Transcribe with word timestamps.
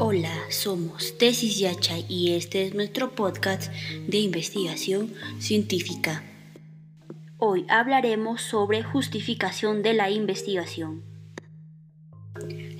Hola, 0.00 0.32
somos 0.48 1.18
Tesis 1.18 1.58
Yachay 1.58 2.06
y 2.08 2.34
este 2.34 2.64
es 2.64 2.72
nuestro 2.72 3.16
podcast 3.16 3.72
de 4.06 4.18
investigación 4.18 5.12
científica. 5.40 6.22
Hoy 7.36 7.66
hablaremos 7.68 8.40
sobre 8.40 8.84
justificación 8.84 9.82
de 9.82 9.94
la 9.94 10.08
investigación. 10.08 11.02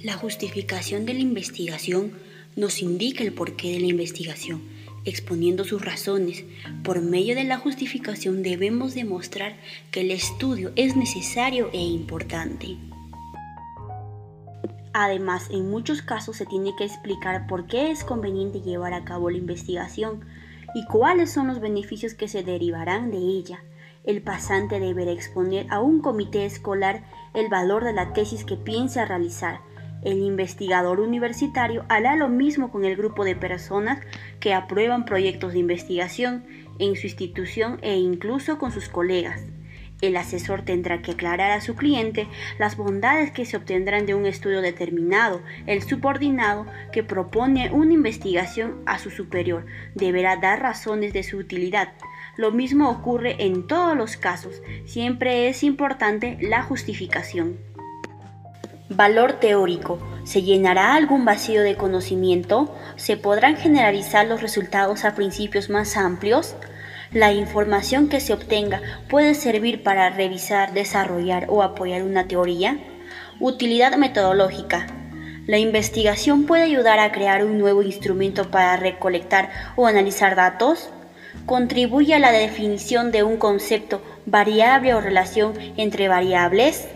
La 0.05 0.13
justificación 0.13 1.07
de 1.07 1.15
la 1.15 1.21
investigación 1.21 2.13
nos 2.55 2.83
indica 2.83 3.25
el 3.25 3.33
porqué 3.33 3.73
de 3.73 3.81
la 3.81 3.87
investigación, 3.87 4.63
exponiendo 5.05 5.65
sus 5.65 5.85
razones. 5.85 6.45
Por 6.85 7.03
medio 7.03 7.35
de 7.35 7.43
la 7.43 7.59
justificación 7.59 8.45
debemos 8.45 8.95
demostrar 8.95 9.57
que 9.91 10.03
el 10.03 10.13
estudio 10.13 10.71
es 10.77 10.95
necesario 10.95 11.69
e 11.73 11.81
importante. 11.81 12.77
Además, 15.01 15.49
en 15.53 15.71
muchos 15.71 16.03
casos 16.03 16.39
se 16.39 16.45
tiene 16.45 16.75
que 16.75 16.83
explicar 16.83 17.47
por 17.47 17.67
qué 17.67 17.93
es 17.93 18.03
conveniente 18.03 18.63
llevar 18.63 18.95
a 18.95 19.05
cabo 19.05 19.31
la 19.31 19.37
investigación 19.37 20.25
y 20.75 20.85
cuáles 20.87 21.31
son 21.31 21.47
los 21.47 21.61
beneficios 21.61 22.15
que 22.15 22.27
se 22.27 22.43
derivarán 22.43 23.13
de 23.13 23.19
ella. 23.19 23.63
El 24.03 24.23
pasante 24.23 24.81
deberá 24.81 25.13
exponer 25.13 25.69
a 25.71 25.79
un 25.79 26.01
comité 26.01 26.45
escolar 26.47 27.05
el 27.33 27.49
valor 27.49 27.85
de 27.85 27.93
la 27.93 28.13
tesis 28.13 28.45
que 28.45 28.57
piensa 28.57 29.05
realizar. 29.05 29.61
El 30.03 30.19
investigador 30.19 30.99
universitario 30.99 31.85
hará 31.89 32.17
lo 32.17 32.29
mismo 32.29 32.73
con 32.73 32.85
el 32.85 32.97
grupo 32.97 33.25
de 33.25 33.37
personas 33.37 34.01
que 34.41 34.53
aprueban 34.53 35.05
proyectos 35.05 35.53
de 35.53 35.61
investigación 35.61 36.45
en 36.81 36.97
su 36.97 37.07
institución 37.07 37.79
e 37.83 37.99
incluso 37.99 38.59
con 38.59 38.73
sus 38.73 38.89
colegas. 38.89 39.43
El 40.01 40.17
asesor 40.17 40.63
tendrá 40.63 41.03
que 41.03 41.13
aclarar 41.13 41.51
a 41.51 41.61
su 41.61 41.75
cliente 41.75 42.29
las 42.59 42.77
bondades 42.77 43.33
que 43.33 43.45
se 43.45 43.57
obtendrán 43.57 44.07
de 44.07 44.15
un 44.15 44.27
estudio 44.27 44.61
determinado. 44.61 45.43
El 45.67 45.83
subordinado 45.83 46.67
que 46.93 47.03
propone 47.03 47.71
una 47.73 47.95
investigación 47.95 48.81
a 48.87 49.01
su 49.01 49.11
superior 49.11 49.67
deberá 49.95 50.37
dar 50.37 50.63
razones 50.63 51.13
de 51.13 51.25
su 51.25 51.39
utilidad. 51.39 51.95
Lo 52.37 52.53
mismo 52.53 52.89
ocurre 52.91 53.45
en 53.45 53.67
todos 53.67 53.97
los 53.97 54.17
casos. 54.17 54.63
Siempre 54.87 55.49
es 55.49 55.65
importante 55.65 56.39
la 56.41 56.63
justificación. 56.63 57.59
Valor 58.91 59.35
teórico. 59.35 59.99
¿Se 60.23 60.43
llenará 60.43 60.95
algún 60.95 61.25
vacío 61.25 61.63
de 61.63 61.75
conocimiento? 61.75 62.73
¿Se 62.97 63.17
podrán 63.17 63.57
generalizar 63.57 64.27
los 64.27 64.41
resultados 64.43 65.05
a 65.05 65.17
principios 65.17 65.69
más 65.69 65.97
amplios? 65.97 66.55
La 67.13 67.33
información 67.33 68.11
que 68.11 68.21
se 68.21 68.35
obtenga 68.35 68.83
puede 69.09 69.35
servir 69.35 69.83
para 69.83 70.11
revisar, 70.11 70.75
desarrollar 70.75 71.47
o 71.49 71.63
apoyar 71.63 72.03
una 72.03 72.29
teoría. 72.29 72.79
Utilidad 73.41 73.97
metodológica. 73.97 74.87
La 75.47 75.57
investigación 75.57 76.45
puede 76.45 76.65
ayudar 76.65 76.99
a 76.99 77.11
crear 77.11 77.47
un 77.47 77.57
nuevo 77.57 77.83
instrumento 77.83 78.51
para 78.51 78.77
recolectar 78.77 79.49
o 79.77 79.87
analizar 79.87 80.37
datos. 80.37 80.91
Contribuye 81.47 82.15
a 82.15 82.19
la 82.19 82.31
definición 82.31 83.11
de 83.11 83.23
un 83.23 83.39
concepto, 83.39 84.03
variable 84.27 84.93
o 84.93 85.01
relación 85.01 85.55
entre 85.79 86.09
variables. 86.09 86.89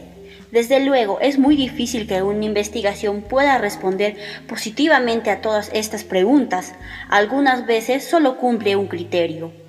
Desde 0.50 0.84
luego, 0.84 1.20
es 1.20 1.38
muy 1.38 1.56
difícil 1.56 2.06
que 2.06 2.22
una 2.22 2.44
investigación 2.44 3.22
pueda 3.22 3.56
responder 3.56 4.16
positivamente 4.46 5.30
a 5.30 5.40
todas 5.40 5.70
estas 5.72 6.04
preguntas. 6.04 6.74
Algunas 7.08 7.64
veces 7.64 8.06
solo 8.06 8.36
cumple 8.36 8.76
un 8.76 8.88
criterio. 8.88 9.61